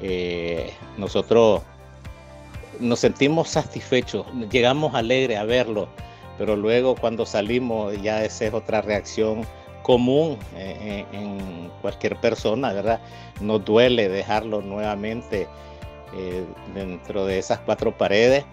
Eh, 0.00 0.72
nosotros 0.98 1.62
nos 2.80 3.00
sentimos 3.00 3.48
satisfechos, 3.48 4.26
llegamos 4.50 4.94
alegres 4.94 5.38
a 5.38 5.44
verlo, 5.44 5.88
pero 6.38 6.56
luego 6.56 6.94
cuando 6.94 7.24
salimos 7.24 8.00
ya 8.02 8.22
esa 8.24 8.46
es 8.46 8.54
otra 8.54 8.82
reacción 8.82 9.46
común 9.82 10.36
eh, 10.56 11.04
en, 11.12 11.70
cualquier 11.80 12.16
persona, 12.16 12.72
¿verdad? 12.72 13.00
Nos 13.40 13.64
duele 13.64 14.08
dejarlo 14.08 14.60
nuevamente 14.60 15.46
eh, 16.16 16.44
dentro 16.74 17.24
de 17.24 17.38
esas 17.38 17.60
cuatro 17.60 17.96
paredes 17.96 18.44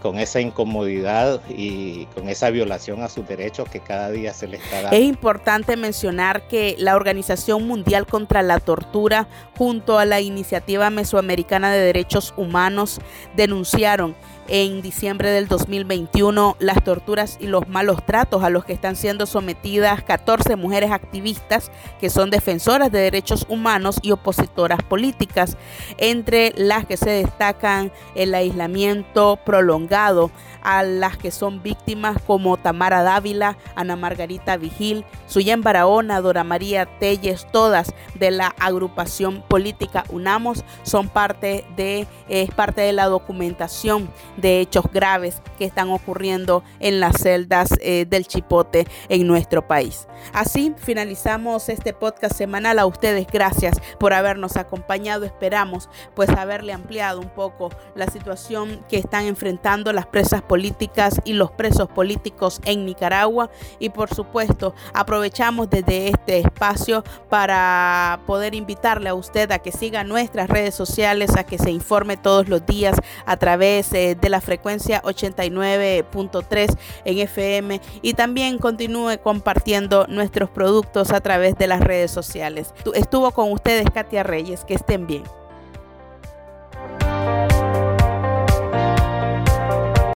Con 0.00 0.18
esa 0.18 0.40
incomodidad 0.40 1.40
y 1.48 2.06
con 2.06 2.28
esa 2.28 2.50
violación 2.50 3.02
a 3.02 3.08
sus 3.08 3.26
derechos 3.26 3.68
que 3.68 3.80
cada 3.80 4.10
día 4.10 4.32
se 4.32 4.48
les 4.48 4.62
está 4.62 4.82
dando. 4.82 4.96
Es 4.96 5.02
importante 5.02 5.76
mencionar 5.76 6.48
que 6.48 6.74
la 6.78 6.96
Organización 6.96 7.66
Mundial 7.66 8.06
contra 8.06 8.42
la 8.42 8.60
Tortura 8.60 9.28
junto 9.56 9.98
a 9.98 10.04
la 10.04 10.20
Iniciativa 10.20 10.90
Mesoamericana 10.90 11.70
de 11.72 11.80
Derechos 11.80 12.34
Humanos 12.36 13.00
denunciaron 13.36 14.14
en 14.48 14.82
diciembre 14.82 15.30
del 15.30 15.48
2021 15.48 16.56
las 16.58 16.82
torturas 16.84 17.36
y 17.40 17.46
los 17.46 17.68
malos 17.68 18.04
tratos 18.04 18.42
a 18.42 18.50
los 18.50 18.64
que 18.64 18.72
están 18.72 18.96
siendo 18.96 19.26
sometidas 19.26 20.02
14 20.02 20.56
mujeres 20.56 20.90
activistas 20.90 21.70
que 22.00 22.10
son 22.10 22.30
defensoras 22.30 22.90
de 22.90 23.00
derechos 23.00 23.46
humanos 23.48 23.98
y 24.02 24.10
opositoras 24.10 24.82
políticas, 24.82 25.56
entre 25.98 26.52
las 26.56 26.86
que 26.86 26.96
se 26.96 27.10
destacan 27.10 27.92
el 28.14 28.34
aislamiento 28.34 29.38
prolongado 29.44 30.30
a 30.62 30.82
las 30.82 31.16
que 31.16 31.30
son 31.30 31.62
víctimas 31.62 32.16
como 32.26 32.56
Tamara 32.56 33.02
Dávila, 33.02 33.56
Ana 33.74 33.96
Margarita 33.96 34.56
Vigil, 34.56 35.04
Suyen 35.26 35.62
Barahona, 35.62 36.20
Dora 36.20 36.44
María 36.44 36.86
Telles, 36.98 37.46
todas 37.50 37.94
de 38.14 38.30
la 38.30 38.54
agrupación 38.58 39.42
política 39.48 40.04
UNAMOS 40.10 40.64
son 40.82 41.08
parte 41.08 41.64
de, 41.76 42.06
es 42.28 42.50
parte 42.50 42.82
de 42.82 42.92
la 42.92 43.06
documentación 43.06 44.08
de 44.36 44.60
hechos 44.60 44.84
graves 44.92 45.42
que 45.58 45.64
están 45.64 45.90
ocurriendo 45.90 46.62
en 46.80 47.00
las 47.00 47.18
celdas 47.20 47.70
eh, 47.80 48.06
del 48.08 48.26
Chipote 48.26 48.86
en 49.08 49.26
nuestro 49.26 49.66
país. 49.66 50.06
Así 50.32 50.74
finalizamos 50.76 51.68
este 51.68 51.92
podcast 51.92 52.36
semanal. 52.36 52.78
A 52.78 52.86
ustedes 52.86 53.26
gracias 53.26 53.80
por 53.98 54.12
habernos 54.12 54.56
acompañado. 54.56 55.24
Esperamos 55.24 55.88
pues 56.14 56.30
haberle 56.30 56.72
ampliado 56.72 57.20
un 57.20 57.28
poco 57.28 57.70
la 57.94 58.06
situación 58.06 58.84
que 58.88 58.98
están 58.98 59.26
enfrentando 59.26 59.92
las 59.92 60.06
presas 60.06 60.42
políticas 60.42 61.20
y 61.24 61.32
los 61.32 61.50
presos 61.50 61.88
políticos 61.88 62.60
en 62.64 62.84
Nicaragua 62.84 63.50
y 63.78 63.90
por 63.90 64.14
supuesto 64.14 64.74
aprovechamos 64.94 65.68
desde 65.70 66.08
este 66.08 66.38
espacio 66.38 67.04
para 67.28 68.20
poder 68.26 68.54
invitarle 68.54 69.08
a 69.08 69.14
usted 69.14 69.50
a 69.52 69.58
que 69.58 69.72
siga 69.72 70.04
nuestras 70.04 70.48
redes 70.48 70.74
sociales, 70.74 71.36
a 71.36 71.44
que 71.44 71.58
se 71.58 71.70
informe 71.70 72.16
todos 72.16 72.48
los 72.48 72.64
días 72.66 72.96
a 73.26 73.36
través 73.36 73.92
eh, 73.92 74.16
de 74.22 74.30
la 74.30 74.40
frecuencia 74.40 75.02
89.3 75.02 76.78
en 77.04 77.18
FM 77.18 77.80
y 78.00 78.14
también 78.14 78.56
continúe 78.56 79.18
compartiendo 79.22 80.06
nuestros 80.08 80.48
productos 80.48 81.10
a 81.12 81.20
través 81.20 81.56
de 81.56 81.66
las 81.66 81.80
redes 81.80 82.10
sociales. 82.10 82.72
Estuvo 82.94 83.30
con 83.32 83.52
ustedes 83.52 83.84
Katia 83.92 84.22
Reyes, 84.22 84.64
que 84.64 84.74
estén 84.74 85.06
bien. 85.06 85.24